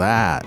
[0.00, 0.46] That?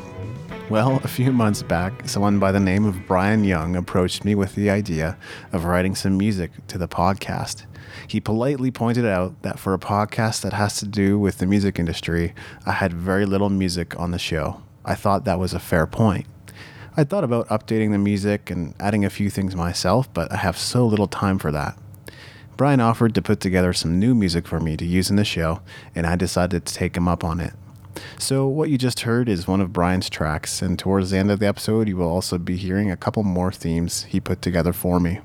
[0.71, 4.55] Well, a few months back, someone by the name of Brian Young approached me with
[4.55, 5.15] the idea
[5.51, 7.67] of writing some music to the podcast.
[8.07, 11.77] He politely pointed out that for a podcast that has to do with the music
[11.77, 12.33] industry,
[12.65, 14.63] I had very little music on the show.
[14.83, 16.25] I thought that was a fair point.
[16.97, 20.57] I thought about updating the music and adding a few things myself, but I have
[20.57, 21.77] so little time for that.
[22.57, 25.61] Brian offered to put together some new music for me to use in the show,
[25.93, 27.53] and I decided to take him up on it.
[28.17, 31.39] So, what you just heard is one of Brian's tracks, and towards the end of
[31.39, 34.99] the episode, you will also be hearing a couple more themes he put together for
[34.99, 35.19] me.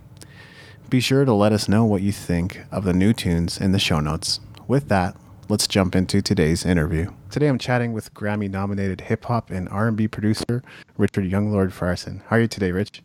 [0.88, 3.78] Be sure to let us know what you think of the new tunes in the
[3.78, 4.40] show notes.
[4.66, 5.16] With that,
[5.48, 7.12] let's jump into today's interview.
[7.30, 10.62] Today I'm chatting with Grammy-nominated hip hop and R&B producer
[10.96, 12.22] Richard Younglord Frierson.
[12.26, 13.02] How are you today, Rich?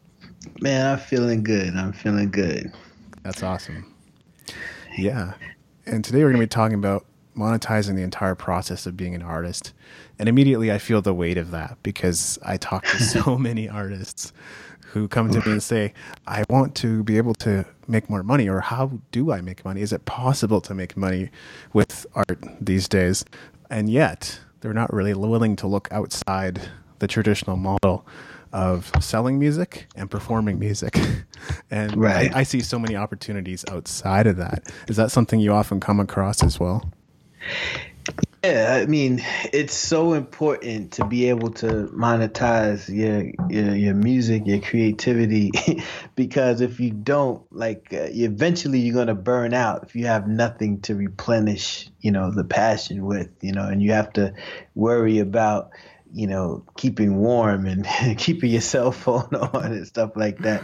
[0.62, 1.76] Man, I'm feeling good.
[1.76, 2.72] I'm feeling good.
[3.24, 3.94] That's awesome.
[4.98, 5.34] Yeah.
[5.86, 7.06] And today we're going to be talking about
[7.36, 9.74] monetizing the entire process of being an artist.
[10.20, 14.34] And immediately I feel the weight of that because I talk to so many artists
[14.94, 15.92] who come to me and say,
[16.28, 19.82] I want to be able to make more money, or how do I make money?
[19.82, 21.32] Is it possible to make money
[21.74, 23.26] with art these days?
[23.72, 26.62] And yet, they're not really willing to look outside
[27.00, 28.06] the traditional model
[28.54, 30.98] of selling music and performing music.
[31.72, 32.34] and right.
[32.34, 34.72] I, I see so many opportunities outside of that.
[34.88, 36.92] Is that something you often come across as well?
[38.44, 39.22] Yeah, I mean,
[39.54, 45.52] it's so important to be able to monetize your your, your music, your creativity,
[46.16, 50.82] because if you don't, like, uh, eventually you're gonna burn out if you have nothing
[50.82, 54.34] to replenish, you know, the passion with, you know, and you have to
[54.76, 55.70] worry about,
[56.14, 60.64] you know, keeping warm and keeping your cell phone on and stuff like that.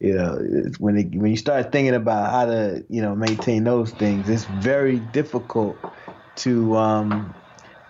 [0.00, 0.38] You know,
[0.80, 4.44] when it, when you start thinking about how to, you know, maintain those things, it's
[4.44, 5.78] very difficult
[6.36, 7.34] to um,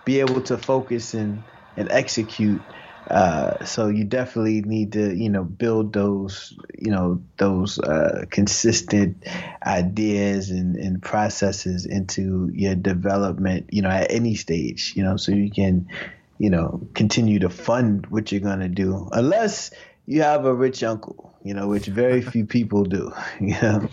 [0.05, 1.43] be able to focus and,
[1.77, 2.61] and execute.
[3.09, 9.27] Uh, so you definitely need to, you know, build those, you know, those uh, consistent
[9.65, 15.33] ideas and, and processes into your development, you know, at any stage, you know, so
[15.33, 15.87] you can,
[16.37, 19.71] you know, continue to fund what you're gonna do, unless
[20.05, 23.11] you have a rich uncle, you know, which very few people do,
[23.41, 23.89] you know.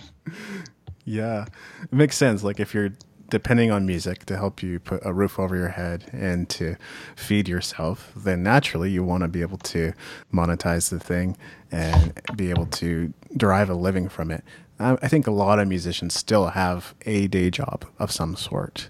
[1.04, 1.46] Yeah,
[1.82, 2.44] it makes sense.
[2.44, 2.90] Like if you're
[3.30, 6.76] depending on music to help you put a roof over your head and to
[7.16, 9.92] feed yourself, then naturally you want to be able to
[10.32, 11.36] monetize the thing
[11.70, 14.44] and be able to derive a living from it.
[14.78, 18.88] I think a lot of musicians still have a day job of some sort,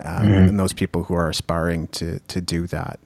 [0.00, 0.32] um, mm-hmm.
[0.32, 2.98] and those people who are aspiring to to do that.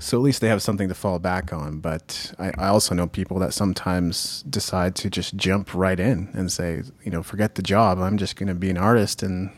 [0.00, 1.78] So at least they have something to fall back on.
[1.78, 6.50] But I, I, also know people that sometimes decide to just jump right in and
[6.50, 7.98] say, you know, forget the job.
[8.00, 9.50] I'm just going to be an artist and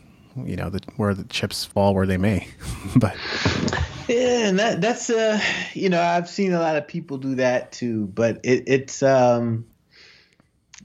[0.45, 2.47] you know, the, where the chips fall where they may.
[2.95, 3.15] but
[4.07, 5.39] yeah, and that that's uh,
[5.73, 8.07] you know, I've seen a lot of people do that too.
[8.07, 9.65] But it, it's um,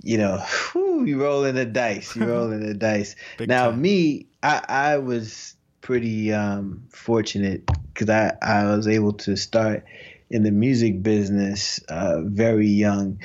[0.03, 0.39] you know,
[0.73, 2.17] whew, you rolling the dice.
[2.17, 3.17] You rolling the dice.
[3.41, 3.81] now, time.
[3.81, 9.85] me, I I was pretty um fortunate because I I was able to start
[10.31, 13.21] in the music business uh, very young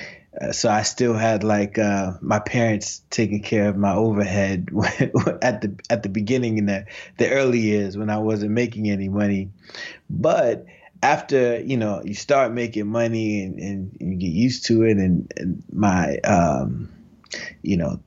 [0.51, 4.69] so I still had like uh, my parents taking care of my overhead
[5.41, 6.85] at the at the beginning in the
[7.17, 9.49] the early years when I wasn't making any money,
[10.09, 10.65] but
[11.01, 15.31] after you know you start making money and, and you get used to it and,
[15.37, 16.89] and my um,
[17.61, 17.99] you know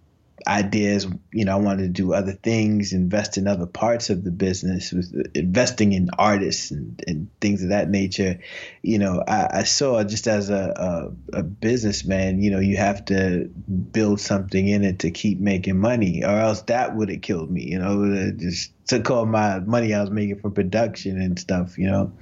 [0.47, 1.07] ideas.
[1.33, 4.93] You know, I wanted to do other things, invest in other parts of the business,
[5.35, 8.41] investing in artists and, and things of that nature.
[8.83, 13.05] You know, I, I saw just as a, a, a businessman, you know, you have
[13.07, 13.49] to
[13.93, 17.65] build something in it to keep making money, or else that would have killed me.
[17.65, 21.79] You know, just took all my money I was making for production and stuff.
[21.79, 22.13] You know,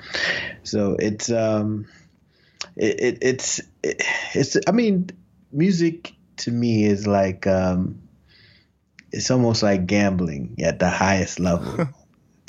[0.63, 1.87] so it's um,
[2.77, 4.03] it, it it's it,
[4.35, 5.11] it's I mean,
[5.53, 8.01] music to me is like um
[9.13, 11.89] it's almost like gambling at the highest level.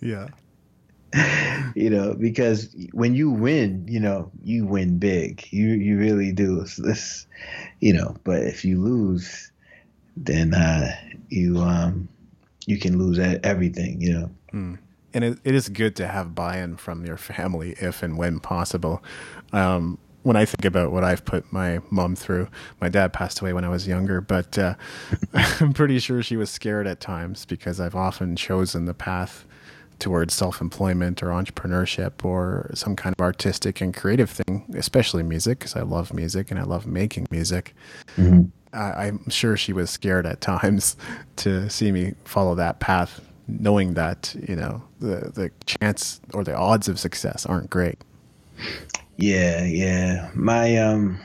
[0.00, 0.28] yeah.
[1.74, 5.46] You know, because when you win, you know, you win big.
[5.50, 6.60] You you really do.
[6.60, 7.26] It's this,
[7.80, 9.50] you know, but if you lose,
[10.16, 10.94] then uh,
[11.28, 12.08] you um
[12.66, 14.02] you can lose everything.
[14.02, 14.30] You know.
[14.52, 14.78] Mm.
[15.14, 19.02] And it, it is good to have buy-in from your family if and when possible.
[19.54, 19.98] Um,
[20.28, 22.48] when I think about what I've put my mom through,
[22.82, 24.74] my dad passed away when I was younger, but uh,
[25.32, 29.46] I'm pretty sure she was scared at times because I've often chosen the path
[29.98, 35.74] towards self-employment or entrepreneurship or some kind of artistic and creative thing, especially music, because
[35.74, 37.74] I love music and I love making music.
[38.18, 38.50] Mm-hmm.
[38.74, 40.98] I, I'm sure she was scared at times
[41.36, 46.54] to see me follow that path knowing that you know the the chance or the
[46.54, 47.96] odds of success aren't great.
[49.18, 50.30] Yeah, yeah.
[50.34, 51.18] My um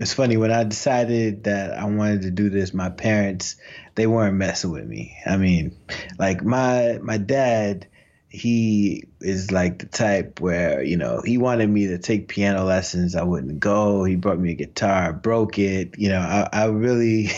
[0.00, 3.56] it's funny when I decided that I wanted to do this, my parents
[3.96, 5.16] they weren't messing with me.
[5.26, 5.76] I mean,
[6.18, 7.88] like my my dad,
[8.28, 13.16] he is like the type where, you know, he wanted me to take piano lessons.
[13.16, 14.04] I wouldn't go.
[14.04, 15.98] He brought me a guitar, broke it.
[15.98, 17.30] You know, I, I really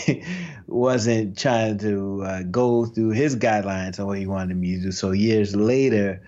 [0.67, 4.91] wasn't trying to uh, go through his guidelines on what he wanted me to do.
[4.91, 6.21] So years later,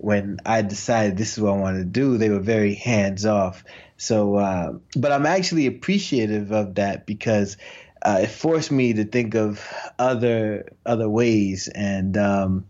[0.00, 3.64] when I decided this is what I wanted to do, they were very hands off.
[3.96, 7.58] So, uh, but I'm actually appreciative of that because
[8.02, 9.62] uh, it forced me to think of
[9.98, 12.66] other other ways, and um,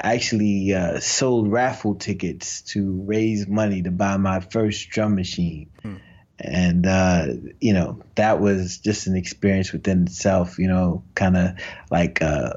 [0.00, 5.70] I actually uh, sold raffle tickets to raise money to buy my first drum machine.
[5.82, 5.96] Hmm.
[6.40, 7.26] And uh,
[7.60, 10.58] you know that was just an experience within itself.
[10.58, 11.50] You know, kind of
[11.92, 12.56] like a,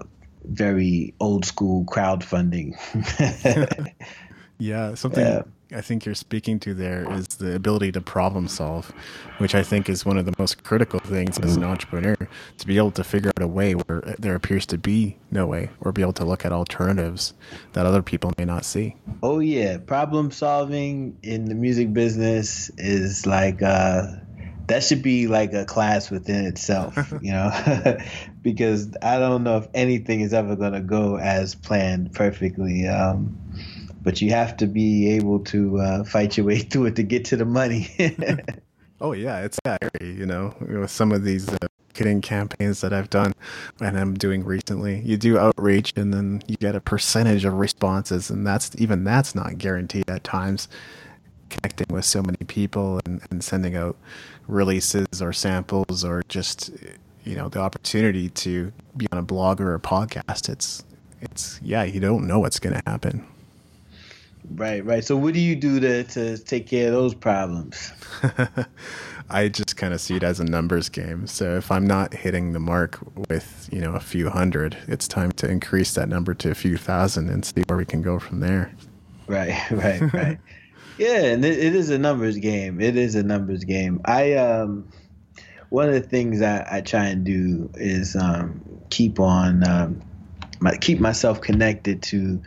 [0.00, 0.06] a
[0.50, 2.74] very old school crowdfunding.
[4.58, 5.24] yeah, something.
[5.24, 5.42] Yeah
[5.72, 8.92] I think you're speaking to there is the ability to problem solve,
[9.38, 12.16] which I think is one of the most critical things as an entrepreneur
[12.58, 15.70] to be able to figure out a way where there appears to be no way,
[15.80, 17.34] or be able to look at alternatives
[17.74, 18.96] that other people may not see.
[19.22, 24.06] Oh yeah, problem solving in the music business is like uh,
[24.70, 27.50] that should be like a class within itself, you know,
[28.42, 32.86] because I don't know if anything is ever going to go as planned perfectly.
[32.86, 33.36] Um,
[34.02, 37.26] but you have to be able to uh, fight your way through it to get
[37.26, 37.88] to the money.
[39.00, 40.14] oh yeah, it's scary.
[40.14, 41.56] You know, with some of these uh,
[41.88, 43.34] marketing campaigns that I've done
[43.80, 48.30] and I'm doing recently, you do outreach and then you get a percentage of responses,
[48.30, 50.68] and that's even that's not guaranteed at times.
[51.50, 53.96] Connecting with so many people and, and sending out
[54.50, 56.70] releases or samples or just
[57.24, 60.48] you know the opportunity to be on a blog or a podcast.
[60.48, 60.84] It's
[61.20, 63.26] it's yeah, you don't know what's going to happen.
[64.54, 65.04] Right, right.
[65.04, 67.92] So what do you do to, to take care of those problems?
[69.30, 71.28] I just kind of see it as a numbers game.
[71.28, 72.98] So if I'm not hitting the mark
[73.28, 76.76] with, you know, a few hundred, it's time to increase that number to a few
[76.76, 78.72] thousand and see where we can go from there.
[79.28, 80.38] Right, right, right.
[81.00, 82.80] yeah, and it, it is a numbers game.
[82.80, 84.00] It is a numbers game.
[84.04, 84.88] I um
[85.70, 88.60] one of the things I, I try and do is um
[88.90, 90.02] keep on um
[90.60, 92.42] my, keep myself connected to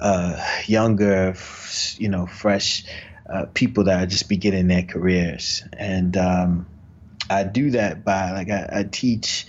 [0.00, 1.34] uh, younger,
[1.96, 2.84] you know, fresh
[3.28, 5.64] uh, people that are just beginning their careers.
[5.76, 6.66] And um,
[7.28, 9.46] I do that by like I, I, teach,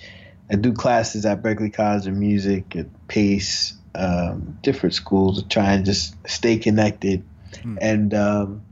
[0.51, 5.73] I do classes at Berklee College of Music, at Pace, um, different schools to try
[5.73, 7.23] and just stay connected.
[7.61, 7.77] Hmm.
[7.81, 8.63] And um,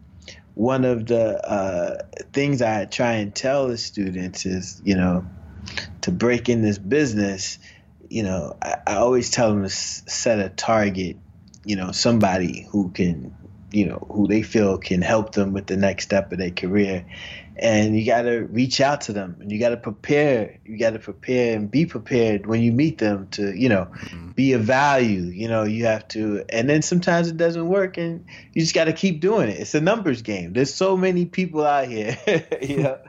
[0.55, 2.03] one of the uh,
[2.33, 5.25] things I try and tell the students is, you know,
[6.01, 7.59] to break in this business,
[8.09, 11.17] you know, I, I always tell them to s- set a target
[11.67, 13.35] you know somebody who can
[13.71, 17.05] you know who they feel can help them with the next step of their career.
[17.59, 20.91] And you got to reach out to them and you got to prepare you got
[20.91, 24.29] to prepare and be prepared when you meet them to you know mm-hmm.
[24.31, 28.25] be of value you know you have to and then sometimes it doesn't work and
[28.53, 29.59] you just got to keep doing it.
[29.59, 30.53] It's a numbers game.
[30.53, 32.17] There's so many people out here
[32.61, 32.99] you know?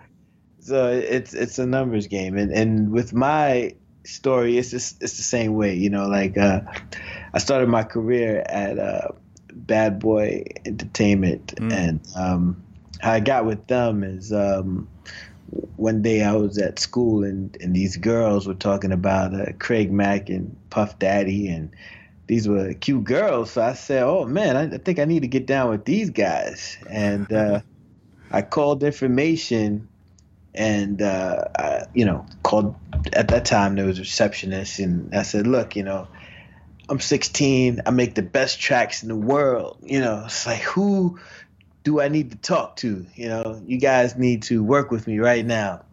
[0.61, 3.75] So it's it's a numbers game and and with my
[4.05, 6.61] story it's just it's the same way you know like uh
[7.35, 9.09] I started my career at uh,
[9.69, 11.73] Bad Boy Entertainment, mm.
[11.73, 12.61] and um,
[13.01, 14.89] how I got with them is um,
[15.77, 19.93] one day I was at school and, and these girls were talking about uh, Craig
[19.93, 21.71] Mack and Puff Daddy, and
[22.27, 23.53] these were cute girls.
[23.53, 26.11] So I said, "Oh man, I, I think I need to get down with these
[26.11, 27.61] guys." And uh,
[28.31, 29.89] I called information,
[30.55, 32.75] and uh, I, you know, called
[33.13, 36.09] at that time there was a receptionist, and I said, "Look, you know."
[36.89, 37.83] I'm 16.
[37.85, 39.79] I make the best tracks in the world.
[39.83, 41.19] You know, it's like who
[41.85, 43.07] do I need to talk to?
[43.15, 45.85] You know, you guys need to work with me right now.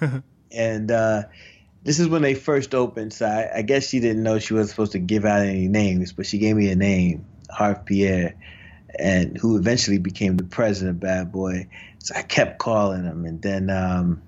[0.52, 1.22] and uh,
[1.82, 3.12] this is when they first opened.
[3.12, 6.12] So I, I, guess she didn't know she wasn't supposed to give out any names,
[6.12, 8.34] but she gave me a name, Harve Pierre,
[8.98, 11.68] and who eventually became the president of Bad Boy.
[11.98, 14.22] So I kept calling him, and then um,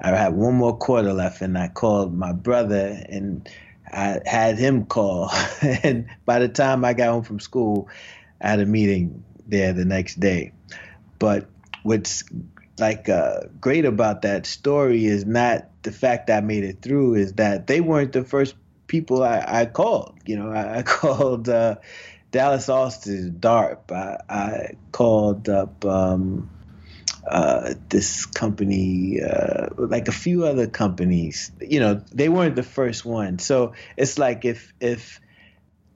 [0.00, 3.48] I had one more quarter left, and I called my brother and
[3.92, 5.30] I had him call,
[5.62, 7.88] and by the time I got home from school,
[8.40, 10.52] I had a meeting there the next day.
[11.18, 11.48] But
[11.82, 12.24] what's
[12.78, 17.14] like uh, great about that story is not the fact that I made it through,
[17.14, 18.54] is that they weren't the first
[18.86, 20.18] people I, I called.
[20.24, 21.76] You know, I, I called uh,
[22.30, 23.92] Dallas Austin, DARP.
[23.92, 25.84] I, I called up.
[25.84, 26.50] Um,
[27.28, 33.04] uh, this company, uh, like a few other companies, you know, they weren't the first
[33.04, 33.38] one.
[33.38, 35.20] So it's like if if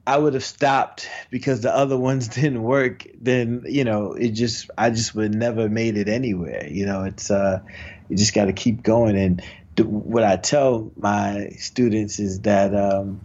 [0.06, 4.70] I would have stopped because the other ones didn't work, then you know it just
[4.76, 6.66] I just would never made it anywhere.
[6.68, 7.60] You know, it's uh,
[8.08, 9.16] you just got to keep going.
[9.16, 9.42] And
[9.76, 13.20] th- what I tell my students is that um,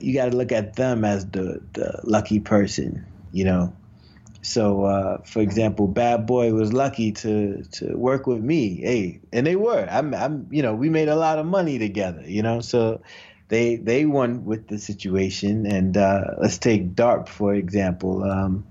[0.00, 3.06] you got to look at them as the the lucky person.
[3.30, 3.76] You know,
[4.48, 8.76] so uh, for example, Bad Boy was lucky to to work with me.
[8.76, 9.86] Hey, and they were.
[9.90, 12.22] I'm I'm you know we made a lot of money together.
[12.26, 13.02] You know, so
[13.48, 15.66] they they won with the situation.
[15.66, 18.24] And uh, let's take DARP for example.
[18.24, 18.64] Um,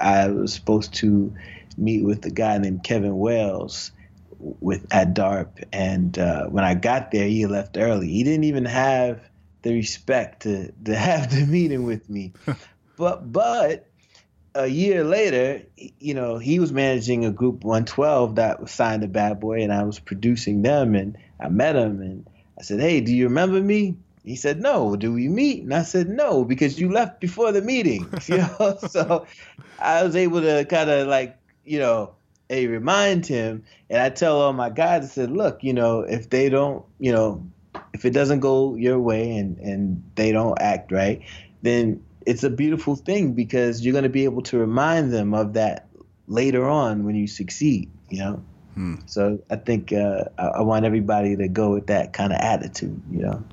[0.00, 1.32] I was supposed to
[1.76, 3.92] meet with a guy named Kevin Wales
[4.38, 8.08] with at DARP, and uh, when I got there, he left early.
[8.08, 9.20] He didn't even have
[9.62, 12.32] the respect to to have the meeting with me.
[12.96, 13.89] but but
[14.54, 15.62] a year later,
[15.98, 19.72] you know, he was managing a group 112 that was signed to Bad Boy, and
[19.72, 22.26] I was producing them, and I met him, and
[22.58, 25.62] I said, "Hey, do you remember me?" He said, "No." Do we meet?
[25.62, 28.06] And I said, "No," because you left before the meeting.
[28.26, 29.26] You know, so
[29.78, 32.14] I was able to kind of like, you know,
[32.50, 36.30] a remind him, and I tell all my guys, I said, "Look, you know, if
[36.30, 37.46] they don't, you know,
[37.92, 41.22] if it doesn't go your way and and they don't act right,
[41.62, 45.54] then it's a beautiful thing because you're going to be able to remind them of
[45.54, 45.88] that
[46.28, 47.90] later on when you succeed.
[48.08, 48.44] You know."
[48.74, 48.94] Hmm.
[49.06, 53.02] So I think uh, I, I want everybody to go with that kind of attitude,
[53.10, 53.44] you know.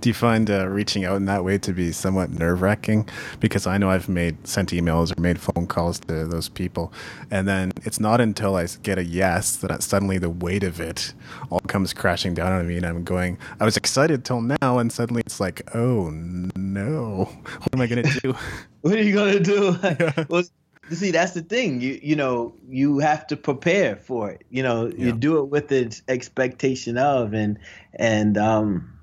[0.00, 3.06] Do you find uh, reaching out in that way to be somewhat nerve wracking?
[3.38, 6.90] Because I know I've made sent emails or made phone calls to those people,
[7.30, 11.12] and then it's not until I get a yes that suddenly the weight of it
[11.50, 13.38] all comes crashing down on me, and I'm going.
[13.60, 17.28] I was excited till now, and suddenly it's like, oh no,
[17.58, 18.34] what am I gonna do?
[18.80, 19.76] what are you gonna do?
[20.30, 20.44] well,
[20.90, 21.82] see, that's the thing.
[21.82, 24.44] You you know you have to prepare for it.
[24.48, 25.06] You know, yeah.
[25.06, 27.58] you do it with the expectation of, and
[27.94, 28.99] and um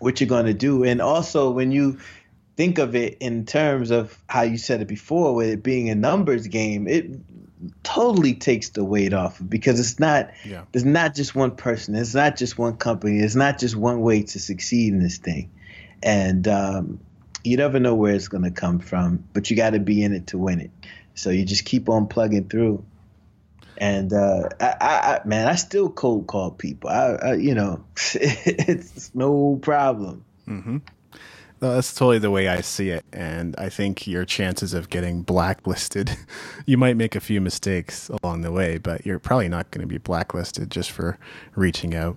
[0.00, 0.84] what you're going to do.
[0.84, 1.98] And also, when you
[2.56, 5.94] think of it in terms of how you said it before, with it being a
[5.94, 7.10] numbers game, it
[7.82, 10.64] totally takes the weight off because it's not yeah.
[10.72, 11.94] there's not just one person.
[11.94, 13.20] It's not just one company.
[13.20, 15.50] It's not just one way to succeed in this thing.
[16.02, 17.00] And um,
[17.44, 20.12] you never know where it's going to come from but you got to be in
[20.12, 20.70] it to win it.
[21.14, 22.84] So you just keep on plugging through
[23.80, 26.90] and uh, I, I, man, I still cold call people.
[26.90, 27.82] I, I you know,
[28.14, 30.24] it's no problem.
[30.46, 30.78] Mm-hmm.
[31.62, 35.22] No, that's totally the way I see it, and I think your chances of getting
[35.22, 36.16] blacklisted,
[36.66, 39.86] you might make a few mistakes along the way, but you're probably not going to
[39.86, 41.18] be blacklisted just for
[41.54, 42.16] reaching out.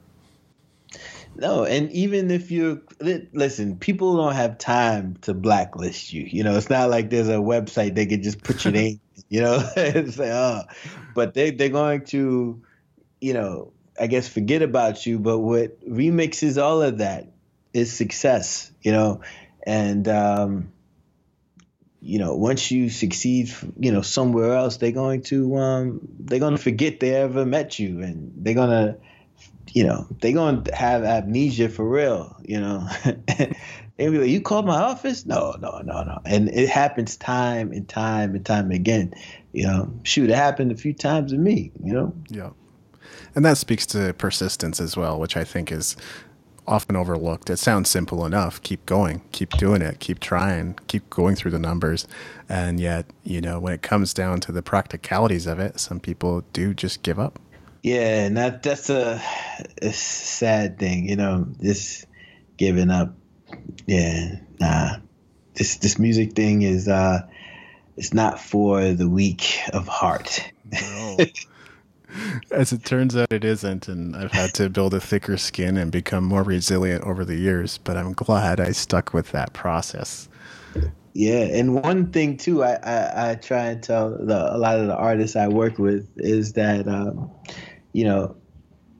[1.35, 6.23] No, and even if you listen, people don't have time to blacklist you.
[6.23, 8.99] You know, it's not like there's a website they can just put your name.
[9.33, 9.67] You know,
[10.19, 10.61] oh,
[11.15, 12.61] but they they're going to,
[13.19, 15.17] you know, I guess forget about you.
[15.17, 17.31] But what remixes all of that
[17.73, 18.71] is success.
[18.83, 19.21] You know,
[19.65, 20.71] and um,
[21.99, 26.55] you know, once you succeed, you know, somewhere else, they're going to um, they're going
[26.55, 28.97] to forget they ever met you, and they're gonna
[29.73, 32.87] you know, they're gonna have amnesia for real, you know.
[33.97, 36.19] they be like, "You called my office?" No, no, no, no.
[36.25, 39.13] And it happens time and time and time again.
[39.51, 41.71] You know, shoot, it happened a few times to me.
[41.83, 42.13] You know.
[42.29, 42.49] Yeah,
[43.35, 45.95] and that speaks to persistence as well, which I think is
[46.67, 47.49] often overlooked.
[47.49, 48.61] It sounds simple enough.
[48.61, 52.07] Keep going, keep doing it, keep trying, keep going through the numbers.
[52.47, 56.43] And yet, you know, when it comes down to the practicalities of it, some people
[56.53, 57.39] do just give up.
[57.81, 59.21] Yeah, and that that's a,
[59.81, 62.05] a sad thing, you know, just
[62.57, 63.13] giving up.
[63.85, 64.97] Yeah, nah.
[65.55, 67.27] This this music thing is uh
[67.95, 70.51] it's not for the weak of heart.
[70.71, 71.17] No.
[72.51, 75.91] As it turns out, it isn't, and I've had to build a thicker skin and
[75.91, 77.79] become more resilient over the years.
[77.79, 80.29] But I'm glad I stuck with that process.
[81.13, 84.87] Yeah, and one thing too, I I, I try and tell the, a lot of
[84.87, 87.31] the artists I work with is that um,
[87.93, 88.35] you know,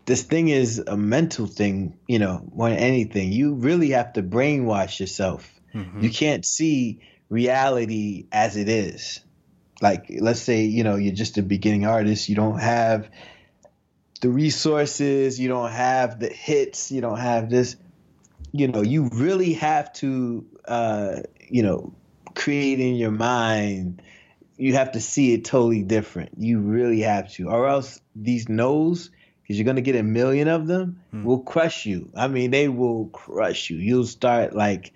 [0.06, 3.32] this thing is a mental thing, you know, more than anything.
[3.32, 5.50] You really have to brainwash yourself.
[5.74, 6.02] Mm-hmm.
[6.02, 9.22] You can't see reality as it is.
[9.82, 13.10] Like, let's say, you know, you're just a beginning artist, you don't have
[14.22, 17.76] the resources, you don't have the hits, you don't have this.
[18.52, 21.94] You know, you really have to, uh, you know,
[22.36, 24.02] create in your mind
[24.58, 26.32] you have to see it totally different.
[26.38, 29.10] You really have to, or else these no's,
[29.54, 31.24] because you're gonna get a million of them, hmm.
[31.24, 32.10] will crush you.
[32.16, 33.78] I mean, they will crush you.
[33.78, 34.94] You'll start like,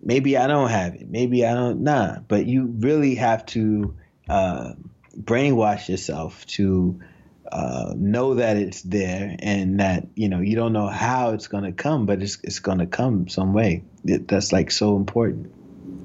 [0.00, 2.20] maybe I don't have it, maybe I don't, nah.
[2.20, 3.96] But you really have to
[4.28, 4.74] uh,
[5.20, 7.00] brainwash yourself to
[7.50, 11.72] uh, know that it's there and that you know you don't know how it's gonna
[11.72, 13.82] come, but it's it's gonna come some way.
[14.04, 15.52] It, that's like so important.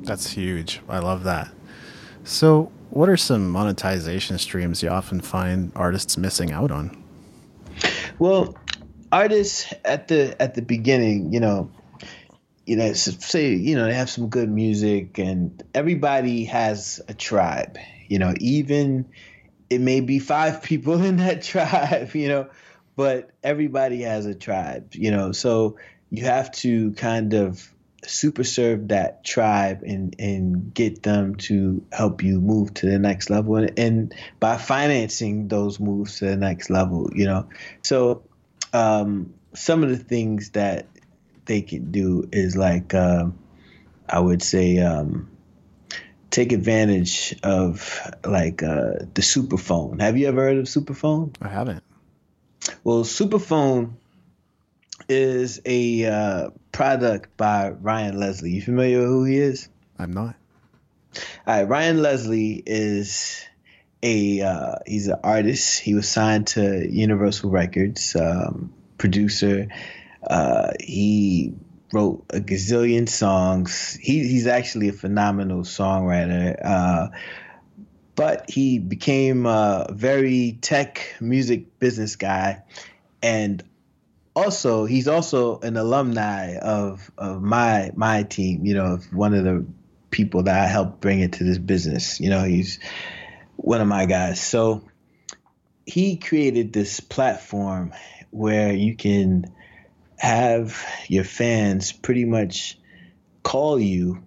[0.06, 0.82] That's huge.
[0.90, 1.52] I love that.
[2.24, 7.01] So, what are some monetization streams you often find artists missing out on?
[8.22, 8.56] Well,
[9.12, 11.72] artists at the at the beginning, you know,
[12.68, 17.80] you know, say you know they have some good music, and everybody has a tribe.
[18.10, 19.10] You know, even
[19.72, 22.14] it may be five people in that tribe.
[22.14, 22.50] You know,
[22.96, 24.94] but everybody has a tribe.
[24.94, 25.80] You know, so
[26.12, 32.24] you have to kind of super serve that tribe and and get them to help
[32.24, 36.70] you move to the next level and, and by financing those moves to the next
[36.70, 37.48] level you know
[37.84, 38.24] so
[38.74, 40.88] um, some of the things that
[41.46, 43.26] they can do is like uh,
[44.08, 45.30] I would say um,
[46.30, 50.02] take advantage of like uh, the superphone.
[50.02, 51.36] Have you ever heard of superphone?
[51.42, 51.84] I haven't.
[52.84, 53.94] Well, superphone
[55.12, 58.52] is a uh, product by Ryan Leslie.
[58.52, 59.70] You familiar with who he is?
[60.00, 60.36] I'm not.
[61.46, 63.46] All right, Ryan Leslie is
[64.02, 65.80] a uh, he's an artist.
[65.80, 69.68] He was signed to Universal Records, um, producer.
[70.26, 71.54] Uh, he
[71.92, 73.98] wrote a gazillion songs.
[74.02, 76.58] He, he's actually a phenomenal songwriter.
[76.64, 77.08] Uh,
[78.16, 82.64] but he became a very tech music business guy,
[83.22, 83.64] and
[84.36, 88.66] also he's also an alumni of of my my team.
[88.66, 89.66] You know, one of the
[90.10, 92.20] people that I helped bring into this business.
[92.20, 92.80] You know, he's
[93.56, 94.42] one of my guys.
[94.42, 94.84] So
[95.86, 97.94] he created this platform
[98.30, 99.54] where you can
[100.18, 102.78] have your fans pretty much
[103.44, 104.24] call you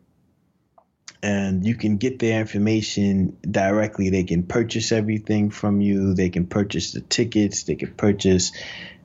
[1.23, 4.11] and you can get their information directly.
[4.11, 6.14] They can purchase everything from you.
[6.14, 7.62] They can purchase the tickets.
[7.62, 8.53] They can purchase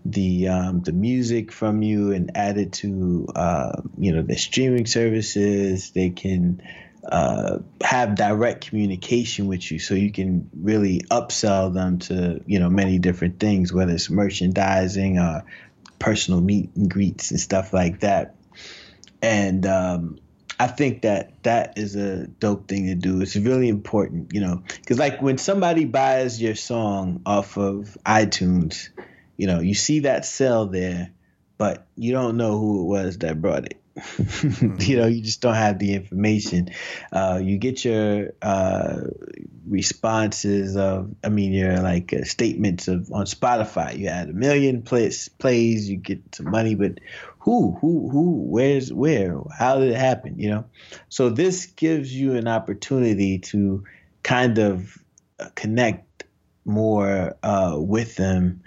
[0.05, 4.85] the um, the music from you and add it to uh, you know the streaming
[4.85, 5.91] services.
[5.91, 6.61] They can
[7.09, 12.69] uh, have direct communication with you so you can really upsell them to you know
[12.69, 15.43] many different things whether it's merchandising or
[15.97, 18.35] personal meet and greets and stuff like that
[19.21, 20.19] and um,
[20.59, 24.61] i think that that is a dope thing to do it's really important you know
[24.67, 28.89] because like when somebody buys your song off of itunes
[29.39, 31.11] you know you see that sell there
[31.57, 33.79] but you don't know who it was that brought it
[34.79, 36.69] you know, you just don't have the information.
[37.11, 39.01] Uh, you get your uh,
[39.67, 43.97] responses of, I mean, your like uh, statements of on Spotify.
[43.97, 46.99] You had a million plays, plays, you get some money, but
[47.39, 50.39] who, who, who, where's, where, how did it happen?
[50.39, 50.65] You know,
[51.09, 53.83] so this gives you an opportunity to
[54.23, 54.97] kind of
[55.39, 56.23] uh, connect
[56.65, 58.61] more uh, with them.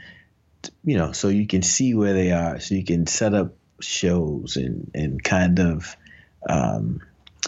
[0.85, 4.57] You know, so you can see where they are, so you can set up shows
[4.57, 5.97] and and kind of
[6.49, 7.01] um,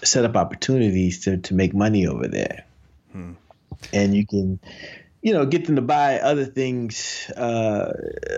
[0.02, 2.64] set up opportunities to to make money over there.
[3.12, 3.32] Hmm.
[3.92, 4.60] And you can,
[5.22, 7.92] you know, get them to buy other things uh,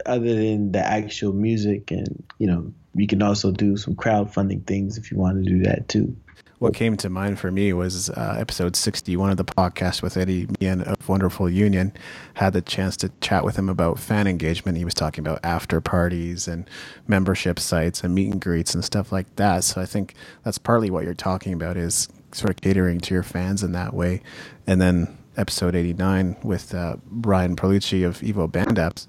[0.05, 4.99] other than the actual music, and you know, you can also do some crowdfunding things
[4.99, 6.17] if you want to do that too
[6.59, 10.49] what came to mind for me was uh, episode 61 of the podcast with Eddie
[10.59, 11.93] Meehan of Wonderful Union.
[12.35, 14.79] Had the chance to chat with him about fan engagement.
[14.79, 16.69] He was talking about after parties and
[17.07, 19.65] membership sites and meet and greets and stuff like that.
[19.65, 20.15] So I think
[20.45, 23.93] that's partly what you're talking about is sort of catering to your fans in that
[23.93, 24.23] way.
[24.67, 29.07] And then episode 89 with uh, Brian Perlucci of Evo Band Apps.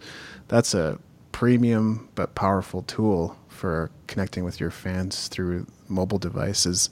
[0.49, 0.99] That's a
[1.31, 6.89] premium but powerful tool for connecting with your fans through mobile devices.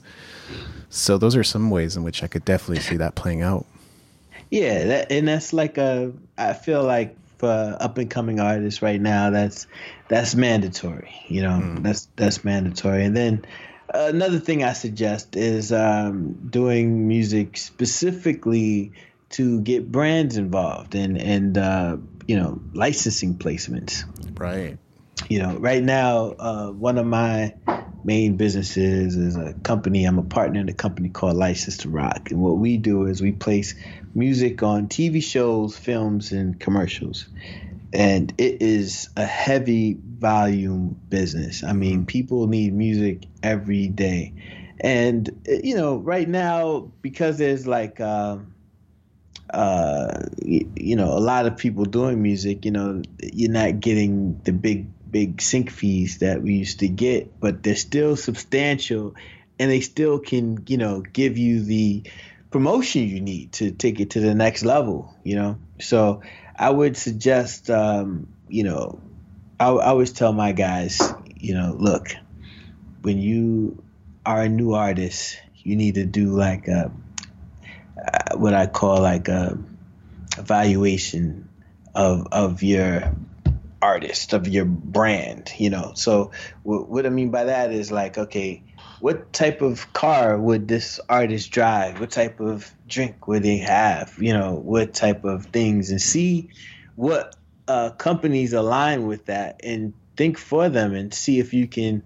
[0.90, 3.66] So those are some ways in which I could definitely see that playing out.
[4.50, 6.12] Yeah, that, and that's like a.
[6.38, 9.66] I feel like for up and coming artists right now, that's
[10.08, 11.14] that's mandatory.
[11.28, 11.82] You know, mm.
[11.82, 13.04] that's that's mandatory.
[13.04, 13.44] And then
[13.92, 18.92] another thing I suggest is um, doing music specifically
[19.30, 24.04] to get brands involved and and uh, you know licensing placements.
[24.38, 24.78] Right.
[25.28, 27.54] You know, right now, uh, one of my
[28.06, 30.04] main businesses is a company.
[30.04, 32.30] I'm a partner in a company called License to Rock.
[32.30, 33.74] And what we do is we place
[34.14, 37.26] music on TV shows, films, and commercials.
[37.92, 41.64] And it is a heavy volume business.
[41.64, 44.34] I mean, people need music every day.
[44.80, 48.38] And, you know, right now, because there's like, uh,
[49.52, 54.40] uh, you, you know, a lot of people doing music, you know, you're not getting
[54.44, 59.14] the big big sync fees that we used to get, but they're still substantial
[59.58, 62.02] and they still can, you know, give you the
[62.50, 65.58] promotion you need to take it to the next level, you know?
[65.80, 66.22] So
[66.54, 69.00] I would suggest, um, you know,
[69.58, 71.00] I, I always tell my guys,
[71.36, 72.08] you know, look,
[73.02, 73.82] when you
[74.24, 76.90] are a new artist, you need to do like a,
[77.96, 79.58] uh, what I call like a
[80.38, 81.48] evaluation
[81.94, 83.14] of of your
[83.82, 85.92] artist of your brand you know?
[85.94, 88.62] So what, what i mean by that is like okay
[89.00, 92.00] what type of car would this artist drive?
[92.00, 94.14] What type of drink would they have?
[94.18, 95.90] You know what type of things?
[95.90, 96.50] And see
[96.94, 97.36] what
[97.68, 102.02] uh, companies align with that and think for them and see if you can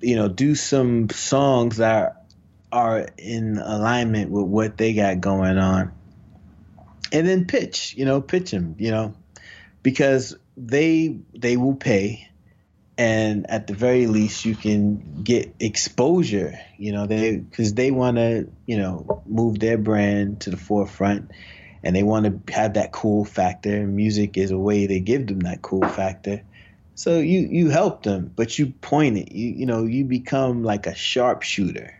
[0.00, 2.26] you know do some songs that
[2.72, 5.92] are, are in alignment with what they got going on.
[7.12, 9.14] And then pitch you know pitch them you know?
[9.82, 12.28] Because they they will pay
[12.96, 18.16] and at the very least you can get exposure you know they because they want
[18.16, 21.30] to you know move their brand to the forefront
[21.84, 23.86] and they want to have that cool factor.
[23.86, 26.42] Music is a way to give them that cool factor.
[26.94, 29.32] So you you help them but you point it.
[29.32, 31.94] You you know you become like a sharpshooter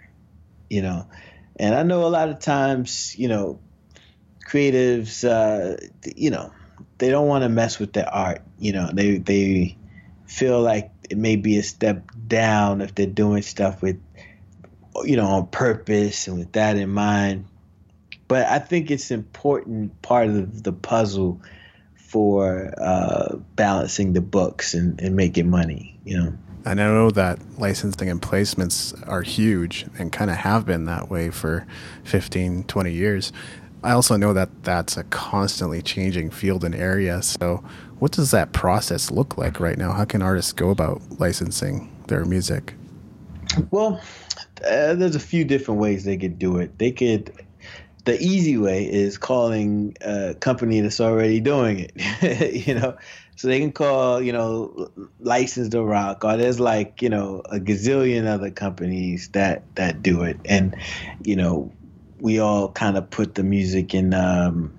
[0.71, 1.07] you know.
[1.57, 3.61] And i know a lot of times you know
[4.49, 5.77] creatives uh
[6.17, 6.53] you know
[6.99, 8.43] they don't want to mess with their art.
[8.59, 9.77] You know, they they
[10.27, 14.01] feel like it may be a step down if they're doing stuff with
[15.05, 17.47] you know on purpose and with that in mind.
[18.27, 21.41] But I think it's important part of the puzzle
[21.97, 25.99] for uh, balancing the books and, and making money.
[26.05, 26.33] You know.
[26.67, 31.11] And I know that licensing and placements are huge and kind of have been that
[31.11, 31.67] way for
[32.05, 33.33] 15, 20 years.
[33.85, 37.23] I also know that that's a constantly changing field and area.
[37.23, 37.63] So,
[37.99, 39.93] what does that process look like right now?
[39.93, 42.75] How can artists go about licensing their music?
[43.71, 44.01] Well,
[44.67, 46.79] uh, there's a few different ways they could do it.
[46.79, 47.31] They could,
[48.07, 52.97] the easy way is calling a company that's already doing it, you know.
[53.37, 57.59] So they can call, you know, License to Rock, or there's like, you know, a
[57.59, 60.75] gazillion other companies that that do it, and
[61.23, 61.71] you know,
[62.25, 64.73] we all kind of put the music in, um,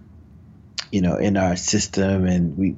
[0.91, 2.75] you know, in our system, and we,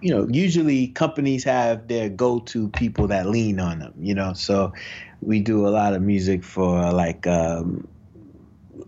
[0.00, 4.32] you know, usually companies have their go-to people that lean on them, you know.
[4.32, 4.72] So
[5.20, 7.86] we do a lot of music for like um,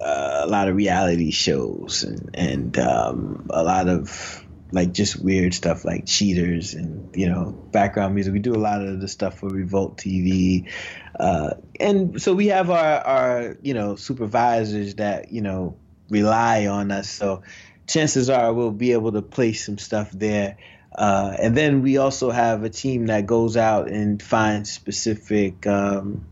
[0.01, 5.55] uh, a lot of reality shows and and um, a lot of like just weird
[5.55, 8.33] stuff like cheaters and you know background music.
[8.33, 10.71] We do a lot of the stuff for Revolt TV,
[11.19, 15.77] uh, and so we have our our you know supervisors that you know
[16.09, 17.09] rely on us.
[17.09, 17.43] So
[17.87, 20.57] chances are we'll be able to place some stuff there.
[20.95, 26.27] Uh, and then we also have a team that goes out and finds specific, um,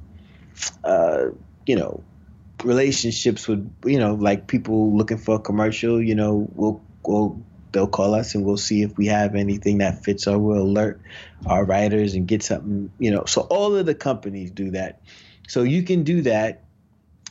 [0.83, 1.27] uh,
[1.65, 2.03] you know,
[2.65, 6.03] relationships with, you know, like people looking for a commercial.
[6.03, 7.41] You know, we'll we'll
[7.73, 11.01] they'll call us and we'll see if we have anything that fits or we'll alert
[11.47, 13.25] our writers and get something, you know.
[13.27, 15.03] So all of the companies do that.
[15.49, 16.65] So you can do that.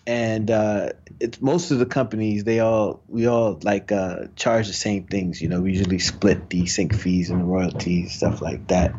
[0.06, 4.74] And uh, it's most of the companies, they all, we all like uh, charge the
[4.74, 5.42] same things.
[5.42, 8.94] You know, we usually split the sync fees and royalties, stuff like that.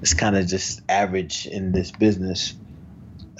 [0.00, 2.54] It's kind of just average in this business.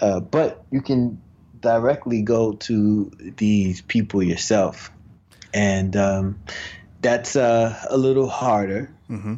[0.03, 1.23] Uh, but you can
[1.61, 4.91] directly go to these people yourself.
[5.55, 6.41] And, um,
[7.05, 8.91] that's uh, a little harder.
[9.11, 9.35] Mm-hmm.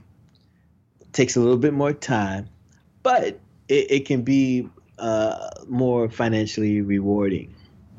[1.13, 2.49] Takes a little bit more time,
[3.03, 7.53] but it, it can be uh, more financially rewarding.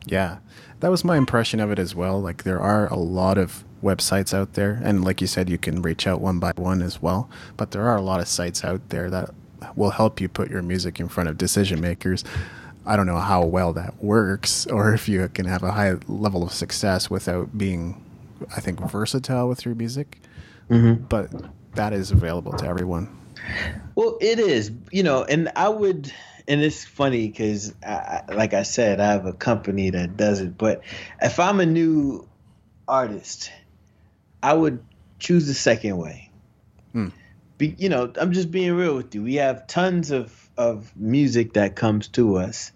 [0.06, 0.38] Yeah,
[0.80, 2.21] that was my impression of it as well.
[2.21, 5.82] Like there are a lot of websites out there, and like you said, you can
[5.82, 7.30] reach out one by one as well.
[7.58, 9.32] But there are a lot of sites out there that
[9.75, 12.23] will help you put your music in front of decision makers.
[12.86, 16.43] I don't know how well that works, or if you can have a high level
[16.43, 18.01] of success without being
[18.56, 20.19] I think, versatile with your music,
[20.69, 21.04] mm-hmm.
[21.06, 21.32] but
[21.76, 23.15] that is available to everyone.
[23.95, 26.12] Well, it is, you know, and I would,
[26.47, 30.58] and it's funny because, like I said, I have a company that does it.
[30.58, 30.82] But
[31.21, 32.28] if I'm a new
[32.88, 33.52] artist,
[34.41, 34.84] I would
[35.19, 36.30] choose the second way.
[36.93, 37.10] Hmm.
[37.58, 39.23] Be, you know, I'm just being real with you.
[39.23, 42.71] We have tons of of music that comes to us,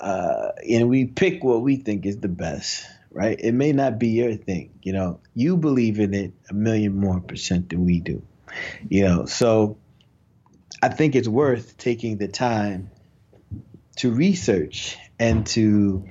[0.00, 3.38] uh, and we pick what we think is the best right?
[3.40, 5.20] It may not be your thing, you know.
[5.34, 8.22] You believe in it a million more percent than we do,
[8.88, 9.26] you know.
[9.26, 9.78] So
[10.82, 12.90] I think it's worth taking the time
[13.96, 16.04] to research and to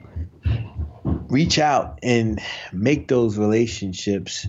[1.03, 4.47] reach out and make those relationships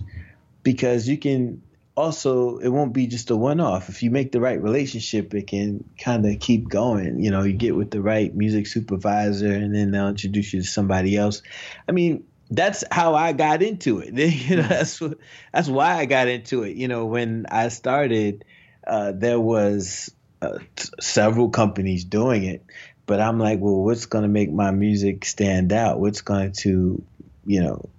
[0.63, 1.61] because you can
[1.95, 3.89] also it won't be just a one off.
[3.89, 7.19] If you make the right relationship, it can kind of keep going.
[7.19, 10.67] You know, you get with the right music supervisor and then they'll introduce you to
[10.67, 11.41] somebody else.
[11.87, 14.13] I mean, that's how I got into it.
[14.13, 15.17] you know, that's what,
[15.53, 16.75] that's why I got into it.
[16.75, 18.45] You know, when I started,
[18.85, 22.65] uh, there was uh, t- several companies doing it,
[23.05, 25.99] but I'm like, well, what's going to make my music stand out?
[25.99, 27.03] What's going to,
[27.45, 27.89] you know,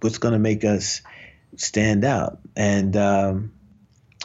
[0.00, 1.02] what's going to make us
[1.56, 2.38] stand out?
[2.56, 3.52] And um,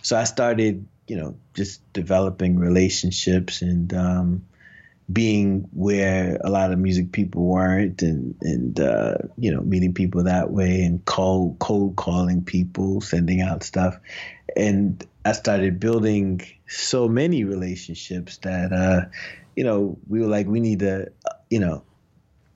[0.02, 4.46] so I started, you know, just developing relationships and um,
[5.12, 10.24] being where a lot of music people weren't, and and uh, you know, meeting people
[10.24, 13.98] that way, and cold cold calling people, sending out stuff,
[14.56, 19.10] and I started building so many relationships that uh,
[19.56, 21.12] you know, we were like, we need to,
[21.50, 21.84] you know,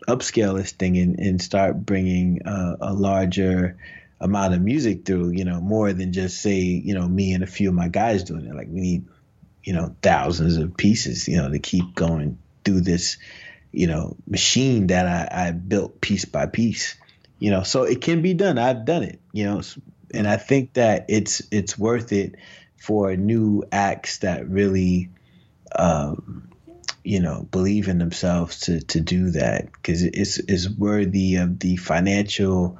[0.08, 3.78] upscale this thing and, and start bringing uh, a larger
[4.20, 7.48] amount of music through, you know, more than just say, you know, me and a
[7.48, 8.56] few of my guys doing it.
[8.56, 9.06] Like we need,
[9.64, 13.18] you know, thousands of pieces, you know, to keep going through this,
[13.72, 16.96] you know, machine that I, I built piece by piece,
[17.40, 18.58] you know, so it can be done.
[18.58, 19.62] I've done it, you know,
[20.14, 22.36] and I think that it's, it's worth it
[22.78, 25.10] for new acts that really,
[25.76, 26.46] um,
[27.02, 31.78] you know believe in themselves to to do that because it's it's worthy of the
[31.78, 32.78] financial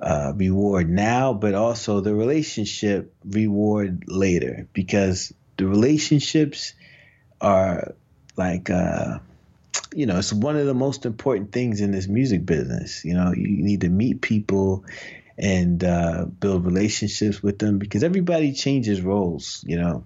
[0.00, 6.72] uh, reward now, but also the relationship reward later because the relationships
[7.38, 7.94] are
[8.34, 9.18] like uh,
[9.94, 13.04] you know it's one of the most important things in this music business.
[13.04, 14.86] You know, you need to meet people
[15.36, 19.62] and uh, build relationships with them because everybody changes roles.
[19.66, 20.04] You know,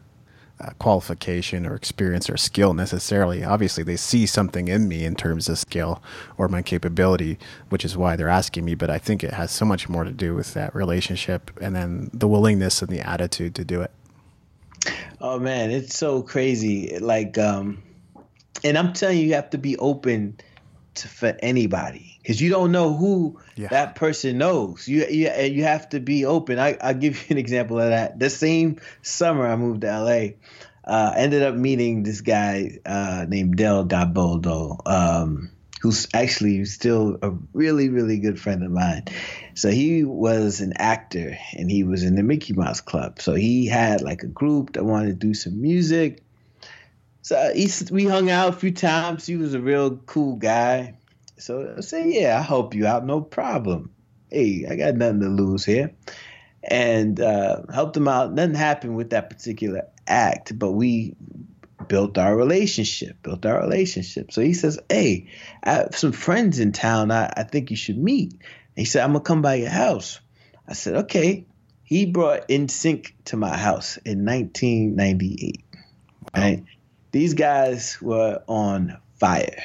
[0.60, 3.46] uh, qualification or experience or skill necessarily.
[3.46, 6.04] Obviously, they see something in me in terms of skill
[6.38, 8.76] or my capability, which is why they're asking me.
[8.76, 12.10] But I think it has so much more to do with that relationship and then
[12.14, 13.92] the willingness and the attitude to do it.
[15.22, 17.00] Oh man, it's so crazy.
[17.00, 17.82] Like, um,
[18.62, 20.38] and I'm telling you, you have to be open
[21.00, 23.70] to, for anybody because you don't know who yeah.
[23.70, 24.88] that person knows.
[24.88, 26.60] You, you you have to be open.
[26.60, 28.20] I I'll give you an example of that.
[28.20, 30.28] The same summer I moved to LA,
[30.84, 35.50] uh, ended up meeting this guy uh, named Dale Godboldo, um,
[35.82, 39.06] who's actually still a really really good friend of mine.
[39.56, 43.22] So he was an actor and he was in the Mickey Mouse Club.
[43.22, 46.24] So he had like a group that wanted to do some music
[47.30, 49.28] so he, we hung out a few times.
[49.28, 50.96] He was a real cool guy.
[51.38, 53.92] So I said, "Yeah, I help you out, no problem.
[54.32, 55.92] Hey, I got nothing to lose here."
[56.64, 58.34] And uh, helped him out.
[58.34, 61.16] Nothing happened with that particular act, but we
[61.88, 63.22] built our relationship.
[63.22, 64.32] Built our relationship.
[64.32, 65.30] So he says, "Hey,
[65.64, 67.12] I have some friends in town.
[67.12, 68.42] I, I think you should meet." And
[68.74, 70.20] he said, "I'm gonna come by your house."
[70.68, 71.46] I said, "Okay."
[71.84, 75.64] He brought NSYNC to my house in 1998.
[76.34, 76.42] Wow.
[76.42, 76.64] Right
[77.12, 79.62] these guys were on fire,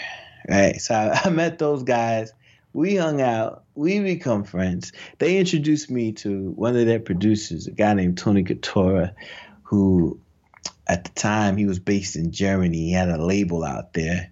[0.48, 0.80] right?
[0.80, 2.32] So I, I met those guys.
[2.72, 3.64] We hung out.
[3.74, 4.92] We become friends.
[5.18, 9.14] They introduced me to one of their producers, a guy named Toni Cottura,
[9.62, 10.20] who
[10.86, 12.78] at the time he was based in Germany.
[12.78, 14.30] He had a label out there.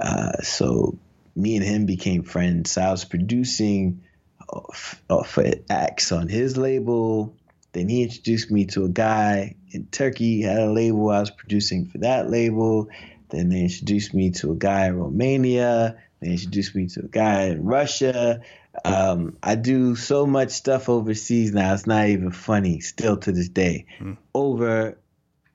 [0.00, 0.98] Uh, so
[1.36, 2.72] me and him became friends.
[2.72, 4.02] So I was producing
[4.48, 7.36] uh, for acts on his label.
[7.74, 11.86] Then he introduced me to a guy in Turkey, had a label I was producing
[11.86, 12.88] for that label.
[13.30, 15.96] Then they introduced me to a guy in Romania.
[16.20, 18.40] They introduced me to a guy in Russia.
[18.84, 23.48] Um, I do so much stuff overseas now, it's not even funny, still to this
[23.48, 23.86] day.
[24.00, 24.18] Mm.
[24.34, 24.96] Over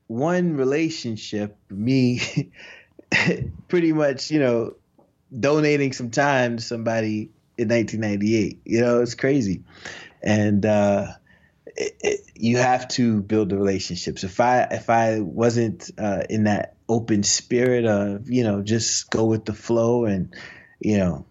[0.07, 2.21] one relationship, me
[3.69, 4.75] pretty much, you know,
[5.37, 8.59] donating some time to somebody in 1998.
[8.65, 9.63] You know, it's crazy.
[10.21, 11.13] And, uh,
[11.75, 14.23] it, you have to build the relationships.
[14.23, 19.25] If I if I wasn't uh, in that open spirit of you know just go
[19.25, 20.33] with the flow and
[20.79, 21.25] you know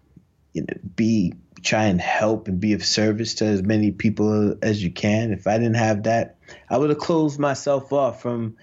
[0.53, 4.81] you know, be try and help and be of service to as many people as
[4.81, 5.31] you can.
[5.31, 6.37] If I didn't have that,
[6.69, 8.55] I would have closed myself off from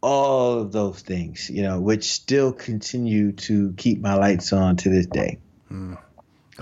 [0.00, 4.90] all of those things, you know, which still continue to keep my lights on to
[4.90, 5.38] this day.
[5.70, 5.98] Mm,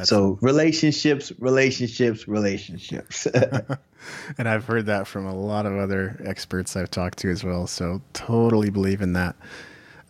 [0.02, 3.26] so relationships, relationships, relationships.
[4.38, 7.66] and I've heard that from a lot of other experts I've talked to as well.
[7.66, 9.36] So totally believe in that.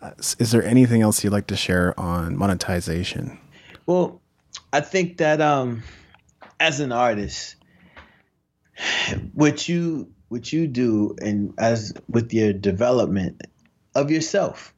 [0.00, 3.38] Uh, is there anything else you'd like to share on monetization?
[3.86, 4.20] Well,
[4.72, 5.82] I think that um,
[6.58, 7.56] as an artist,
[9.32, 13.42] what you what you do and as with your development
[13.94, 14.72] of yourself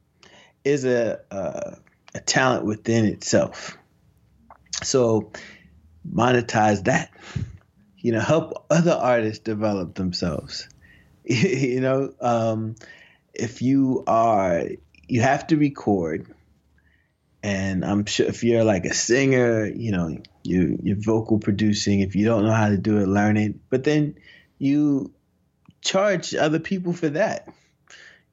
[0.65, 1.77] is a, a,
[2.13, 3.77] a talent within itself.
[4.83, 5.31] So
[6.09, 7.11] monetize that.
[7.97, 10.69] You know, help other artists develop themselves.
[11.23, 12.75] you know, um,
[13.33, 14.63] if you are,
[15.07, 16.27] you have to record.
[17.41, 21.99] And I'm sure if you're like a singer, you know, you you're vocal producing.
[21.99, 23.69] If you don't know how to do it, learn it.
[23.69, 24.15] But then
[24.57, 25.13] you
[25.81, 27.47] charge other people for that.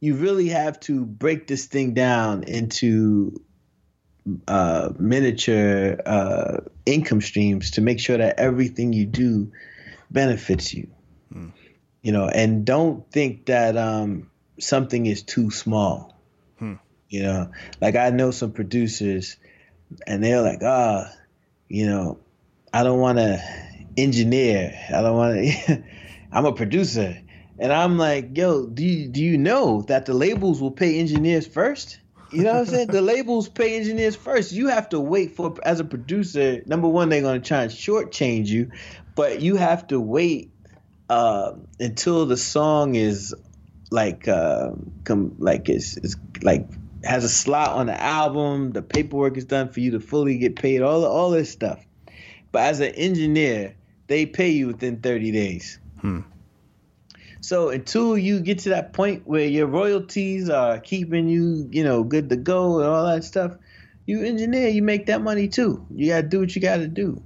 [0.01, 3.43] You really have to break this thing down into
[4.47, 9.53] uh, miniature uh, income streams to make sure that everything you do
[10.11, 10.89] benefits you.
[11.33, 11.49] Hmm.
[12.03, 16.17] You know, and don't think that um, something is too small.
[16.59, 16.75] Hmm.
[17.09, 19.37] You know, like I know some producers,
[20.07, 21.17] and they're like, ah, oh,
[21.69, 22.19] you know,
[22.73, 23.43] I don't want to
[23.97, 24.79] engineer.
[24.89, 25.85] I don't want to.
[26.33, 27.19] I'm a producer.
[27.59, 31.47] And I'm like, yo, do you, do you know that the labels will pay engineers
[31.47, 31.99] first?
[32.33, 32.87] You know what I'm saying?
[32.89, 34.53] the labels pay engineers first.
[34.53, 38.47] You have to wait for, as a producer, number one, they're to try and shortchange
[38.47, 38.71] you,
[39.15, 40.51] but you have to wait
[41.11, 43.35] uh, until the song is
[43.91, 44.71] like, uh,
[45.39, 45.99] like it's
[46.43, 46.69] like
[47.05, 50.57] has a slot on the album, the paperwork is done for you to fully get
[50.57, 51.85] paid, all all this stuff.
[52.53, 53.75] But as an engineer,
[54.07, 55.79] they pay you within 30 days.
[56.01, 56.21] Hmm.
[57.43, 62.05] So until you get to that point where your royalties are keeping you, you know,
[62.05, 63.57] good to go and all that stuff,
[64.07, 65.85] you engineer, you make that money too.
[65.93, 67.21] You gotta do what you gotta do.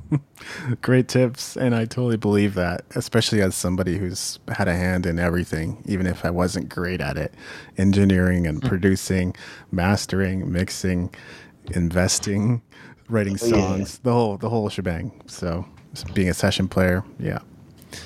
[0.80, 5.18] Great tips, and I totally believe that, especially as somebody who's had a hand in
[5.18, 7.34] everything, even if I wasn't great at it.
[7.76, 8.68] Engineering and mm.
[8.68, 9.34] producing,
[9.72, 11.12] mastering, mixing,
[11.72, 12.62] investing,
[13.08, 14.00] writing oh, songs, yeah.
[14.04, 15.20] the whole the whole shebang.
[15.26, 15.66] So
[16.14, 17.40] being a session player, yeah.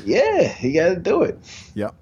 [0.05, 1.38] Yeah, you got to do it.
[1.75, 1.94] Yep.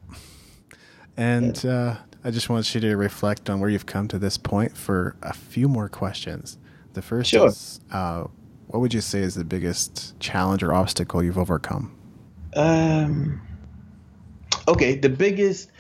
[1.17, 1.71] And yeah.
[1.71, 5.17] uh, I just want you to reflect on where you've come to this point for
[5.23, 6.59] a few more questions.
[6.95, 7.49] The first sure.
[7.49, 8.25] is uh,
[8.69, 11.97] what would you say is the biggest challenge or obstacle you've overcome?
[12.57, 13.41] Um,
[14.67, 15.71] okay, the biggest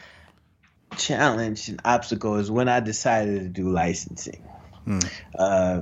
[0.96, 4.42] challenge and obstacle is when I decided to do licensing.
[4.84, 4.98] Hmm.
[5.38, 5.80] Uh,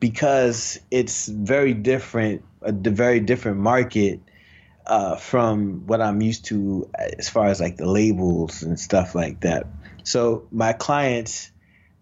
[0.00, 4.20] because it's very different, a very different market
[4.86, 9.40] uh, from what I'm used to as far as like the labels and stuff like
[9.40, 9.66] that.
[10.02, 11.50] So my clients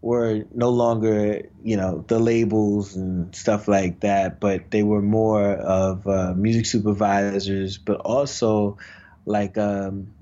[0.00, 5.52] were no longer, you know, the labels and stuff like that, but they were more
[5.52, 8.78] of uh, music supervisors, but also
[9.24, 10.12] like um,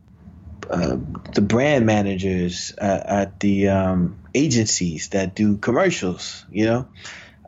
[0.69, 0.99] uh,
[1.35, 6.45] the brand managers at, at the um, agencies that do commercials.
[6.51, 6.89] You know,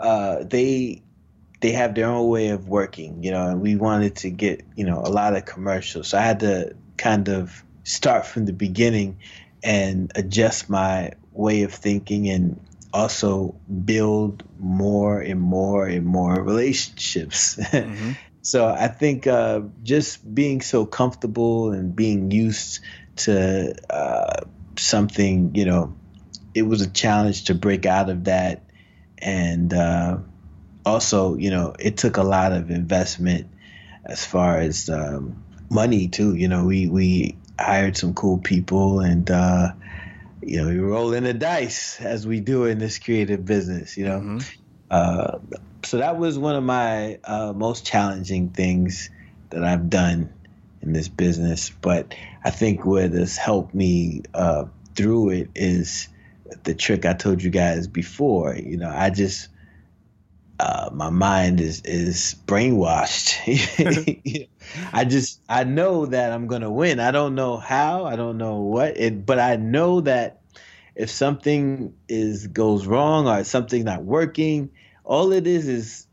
[0.00, 1.02] uh, they
[1.62, 4.84] they have their own way of working, you know, and we wanted to get, you
[4.84, 6.08] know, a lot of commercials.
[6.08, 9.18] So I had to kind of start from the beginning
[9.62, 12.60] and adjust my way of thinking and
[12.92, 17.58] also build more and more and more relationships.
[17.72, 18.12] Mm-hmm.
[18.42, 22.80] so I think uh, just being so comfortable and being used
[23.16, 24.40] to uh,
[24.76, 25.94] something, you know,
[26.54, 28.62] it was a challenge to break out of that
[29.18, 30.18] and uh,
[30.84, 33.48] also, you know, it took a lot of investment
[34.04, 36.34] as far as um, money too.
[36.34, 39.72] You know, we we hired some cool people and uh,
[40.42, 43.96] you know we roll in the dice as we do in this creative business.
[43.96, 44.48] You know, mm-hmm.
[44.90, 45.38] uh,
[45.84, 49.10] so that was one of my uh, most challenging things
[49.50, 50.32] that I've done
[50.80, 51.70] in this business.
[51.70, 52.14] But
[52.44, 54.64] I think what has helped me uh,
[54.94, 56.08] through it is
[56.64, 58.54] the trick I told you guys before.
[58.54, 59.48] You know, I just
[60.58, 64.48] uh, my mind is is brainwashed.
[64.92, 67.00] I just I know that I'm gonna win.
[67.00, 68.04] I don't know how.
[68.04, 68.96] I don't know what.
[68.96, 70.40] It, but I know that
[70.94, 74.70] if something is goes wrong or something not working,
[75.04, 76.06] all it is is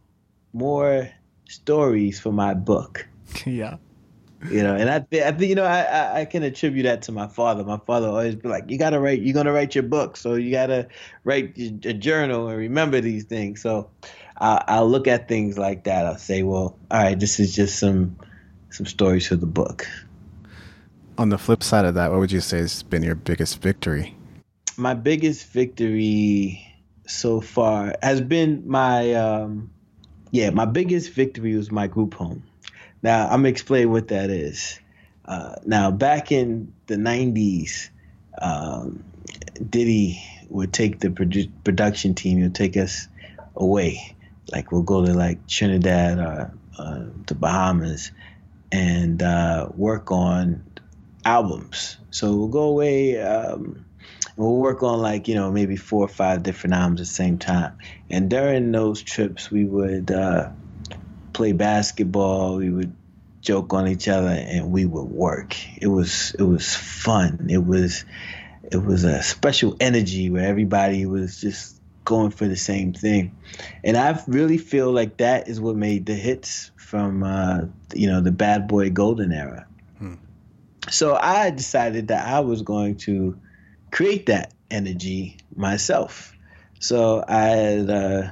[0.53, 1.09] more
[1.47, 3.07] stories for my book.
[3.45, 3.77] Yeah.
[4.49, 7.11] You know, and I, th- I think you know I, I can attribute that to
[7.11, 7.65] my father.
[7.65, 9.21] My father always be like, "You gotta write.
[9.21, 10.87] You're gonna write your book, so you gotta
[11.25, 13.89] write a journal and remember these things." So,
[14.39, 16.05] I, I'll look at things like that.
[16.05, 18.17] I'll say, well, all right, this is just some
[18.69, 19.87] some stories for the book.
[21.17, 24.15] On the flip side of that, what would you say has been your biggest victory?
[24.77, 26.65] My biggest victory
[27.07, 29.71] so far has been my um,
[30.31, 32.43] yeah, my biggest victory was my group home.
[33.01, 34.79] Now I'm gonna explain what that is.
[35.25, 37.89] Uh, now back in the '90s,
[38.41, 39.03] um,
[39.69, 43.07] Diddy would take the produ- production team, he'll take us
[43.55, 44.15] away.
[44.52, 48.12] Like we'll go to like Trinidad or uh, the Bahamas
[48.72, 50.64] and uh, work on
[51.26, 51.97] albums.
[52.12, 53.22] So we'll go away.
[53.22, 53.86] Um,
[54.36, 57.38] we'll work on like you know maybe four or five different albums at the same
[57.38, 57.78] time.
[58.10, 60.50] And during those trips, we would uh,
[61.34, 62.58] play basketball.
[62.58, 62.95] We would
[63.41, 65.56] joke on each other, and we would work.
[65.78, 67.47] It was it was fun.
[67.50, 68.06] It was
[68.64, 71.78] it was a special energy where everybody was just
[72.10, 73.38] going for the same thing.
[73.84, 77.62] And I really feel like that is what made the hits from uh,
[77.93, 79.68] you know the Bad Boy Golden era.
[79.99, 80.16] Hmm.
[80.89, 83.39] So I decided that I was going to
[83.91, 86.36] create that energy myself.
[86.80, 88.32] So I had, uh,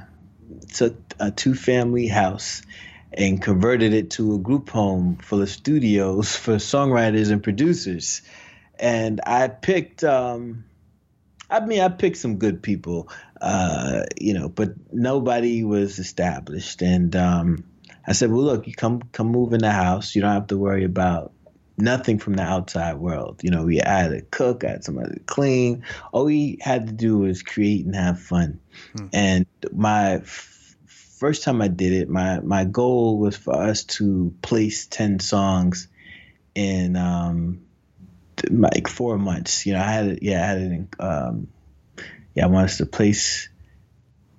[0.73, 2.63] took a two family house
[3.13, 8.21] and converted it to a group home full of studios for songwriters and producers.
[8.79, 10.65] And I picked, um,
[11.49, 13.09] I mean, I picked some good people,
[13.41, 16.81] uh, you know, but nobody was established.
[16.81, 17.63] And um,
[18.05, 20.15] I said, well, look, you come come move in the house.
[20.15, 21.33] You don't have to worry about
[21.77, 23.41] nothing from the outside world.
[23.43, 25.83] You know, we had a cook, I had somebody to clean.
[26.11, 28.59] All we had to do was create and have fun.
[28.97, 29.07] Hmm.
[29.13, 34.33] And my f- first time I did it, my my goal was for us to
[34.41, 35.87] place ten songs
[36.55, 37.61] in um,
[38.49, 39.65] like four months.
[39.65, 40.19] You know, I had it.
[40.23, 40.71] Yeah, I had it.
[40.71, 41.47] In, um,
[42.37, 43.49] yeah, I wanted us to place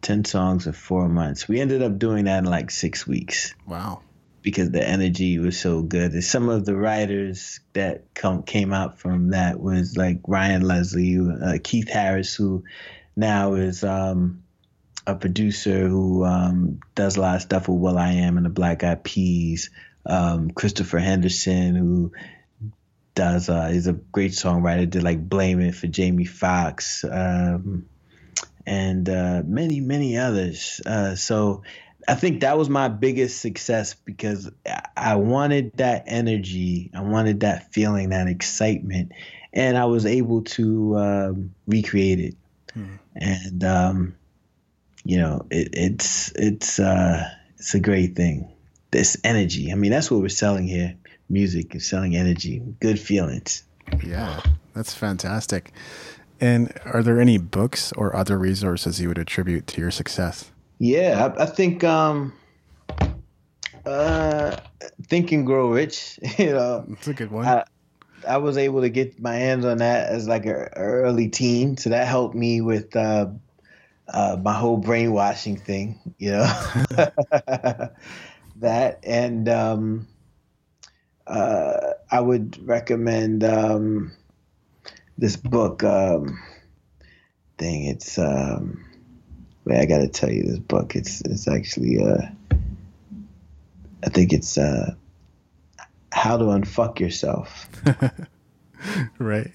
[0.00, 1.48] ten songs in four months.
[1.48, 3.54] We ended up doing that in like six weeks.
[3.66, 4.02] Wow
[4.40, 6.12] because the energy was so good.
[6.12, 11.18] And some of the writers that come came out from that was like Ryan Leslie,
[11.18, 12.64] uh, Keith Harris, who
[13.16, 14.44] now is um,
[15.06, 18.50] a producer who um, does a lot of stuff with Will I Am and the
[18.50, 19.70] Black Eyed Peas.
[20.06, 22.12] Um, Christopher Henderson, who
[23.18, 27.88] does uh, is a great songwriter, did like "Blame It" for Jamie Foxx, um,
[28.64, 30.80] and uh, many many others.
[30.86, 31.64] Uh, so
[32.06, 34.48] I think that was my biggest success because
[34.96, 39.10] I wanted that energy, I wanted that feeling, that excitement,
[39.52, 42.36] and I was able to um, recreate it.
[42.72, 42.96] Hmm.
[43.16, 44.16] And um,
[45.02, 48.52] you know, it, it's it's uh, it's a great thing.
[48.92, 49.72] This energy.
[49.72, 50.94] I mean, that's what we're selling here.
[51.28, 53.64] Music is selling energy, good feelings.
[54.02, 54.40] Yeah,
[54.74, 55.72] that's fantastic.
[56.40, 60.50] And are there any books or other resources you would attribute to your success?
[60.78, 62.32] Yeah, I, I think um,
[63.84, 64.56] uh,
[65.08, 66.20] Think and Grow Rich.
[66.38, 67.46] You know, that's a good one.
[67.46, 67.64] I,
[68.26, 71.90] I was able to get my hands on that as like an early teen, so
[71.90, 73.28] that helped me with uh,
[74.08, 75.98] uh, my whole brainwashing thing.
[76.18, 76.44] You know,
[78.56, 80.08] that and um,
[81.28, 84.12] uh, I would recommend um,
[85.16, 85.84] this book.
[85.84, 86.42] Um,
[87.58, 88.84] thing, it's um,
[89.68, 90.96] Man, I got to tell you this book.
[90.96, 92.22] It's it's actually uh,
[94.02, 94.94] I think it's uh,
[96.10, 97.68] how to unfuck yourself.
[99.18, 99.50] right.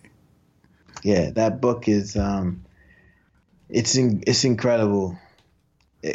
[1.01, 2.63] Yeah, that book is um,
[3.69, 5.17] it's in, it's incredible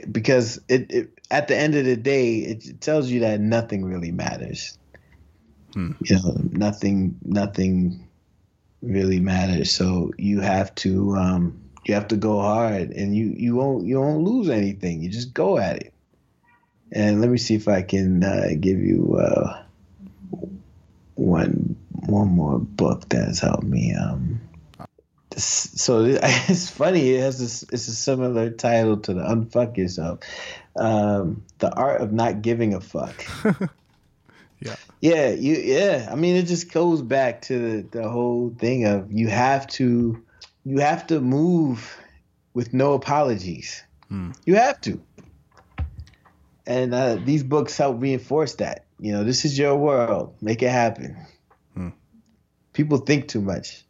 [0.08, 4.12] because it, it at the end of the day it tells you that nothing really
[4.12, 4.78] matters.
[5.74, 5.92] Hmm.
[6.00, 8.08] You know, nothing nothing
[8.82, 9.70] really matters.
[9.72, 14.00] So you have to um, you have to go hard and you you won't you
[14.00, 15.02] won't lose anything.
[15.02, 15.94] You just go at it.
[16.90, 19.62] And let me see if i can uh, give you uh,
[21.14, 24.40] one one more book that has helped me um,
[25.36, 27.10] so it's funny.
[27.10, 30.20] It has this it's a similar title to the unfuck yourself.
[30.76, 33.24] Um, the art of not giving a fuck
[34.60, 38.86] yeah yeah you yeah i mean it just goes back to the, the whole thing
[38.86, 40.22] of you have to
[40.64, 41.96] you have to move
[42.58, 43.84] with no apologies.
[44.08, 44.32] Hmm.
[44.44, 45.00] You have to.
[46.66, 48.84] And uh, these books help reinforce that.
[48.98, 50.34] You know, this is your world.
[50.40, 51.16] Make it happen.
[51.74, 51.90] Hmm.
[52.72, 53.84] People think too much.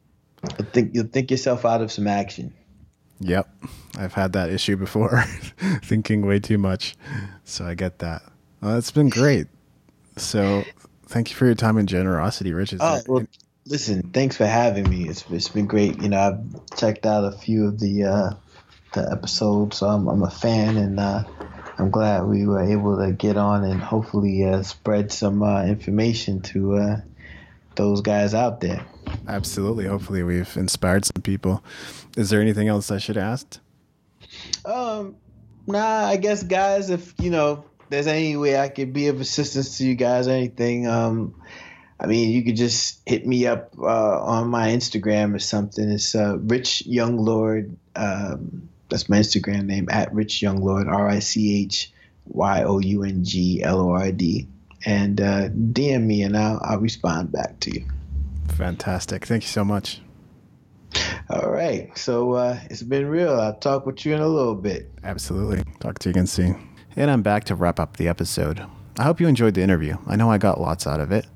[0.59, 2.55] You'll think you'll think yourself out of some action.
[3.21, 3.49] Yep,
[3.99, 5.23] I've had that issue before,
[5.83, 6.95] thinking way too much.
[7.43, 8.23] So I get that.
[8.61, 9.49] Well, it's been great.
[10.23, 10.64] So
[11.07, 12.75] thank you for your time and generosity, Rich.
[12.75, 13.27] Is oh, well,
[13.69, 15.07] Listen, thanks for having me.
[15.09, 16.01] It's it's been great.
[16.01, 18.31] You know, I've checked out a few of the uh,
[18.95, 19.77] the episodes.
[19.77, 21.25] So I'm I'm a fan, and uh,
[21.79, 26.41] I'm glad we were able to get on and hopefully uh, spread some uh, information
[26.43, 26.97] to uh,
[27.75, 28.87] those guys out there.
[29.27, 29.85] Absolutely.
[29.85, 31.62] Hopefully, we've inspired some people.
[32.16, 33.61] Is there anything else I should ask?
[34.64, 35.16] Um,
[35.66, 36.07] nah.
[36.07, 39.86] I guess, guys, if you know, there's any way I could be of assistance to
[39.86, 41.34] you guys, or anything, um,
[42.01, 45.89] I mean, you could just hit me up uh, on my Instagram or something.
[45.89, 47.76] It's uh, Rich Young Lord.
[47.97, 50.86] Um, that's my Instagram name at Rich Young Lord.
[50.89, 51.93] R I C H
[52.26, 54.47] Y O U N G L O R D.
[54.86, 57.84] And uh, DM me, and I'll I'll respond back to you.
[58.49, 59.26] Fantastic.
[59.26, 60.01] Thank you so much.
[61.30, 61.97] All right.
[61.99, 63.39] So uh, it's been real.
[63.39, 64.91] I'll talk with you in a little bit.
[65.03, 65.64] Absolutely.
[65.80, 66.68] Talk to you again soon.
[66.99, 68.66] And I'm back to wrap up the episode.
[68.99, 69.99] I hope you enjoyed the interview.
[70.09, 71.28] I know I got lots out of it.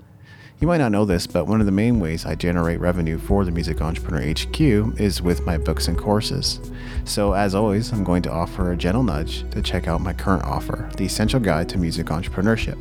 [0.58, 3.44] You might not know this, but one of the main ways I generate revenue for
[3.44, 4.60] the Music Entrepreneur HQ
[5.00, 6.58] is with my books and courses.
[7.04, 10.42] So, as always, I'm going to offer a gentle nudge to check out my current
[10.42, 12.76] offer, The Essential Guide to Music Entrepreneurship.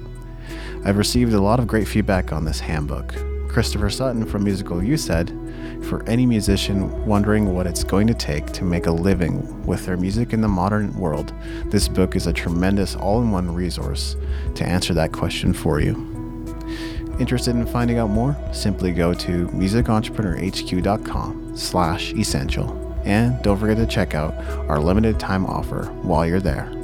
[0.83, 3.13] I've received a lot of great feedback on this handbook.
[3.47, 5.29] Christopher Sutton from Musical U said,
[5.83, 9.97] For any musician wondering what it's going to take to make a living with their
[9.97, 11.33] music in the modern world,
[11.65, 14.15] this book is a tremendous all in one resource
[14.55, 16.07] to answer that question for you.
[17.19, 18.37] Interested in finding out more?
[18.53, 22.77] Simply go to musicentrepreneurhq.com slash essential.
[23.05, 24.33] And don't forget to check out
[24.69, 26.80] our limited time offer while you're there.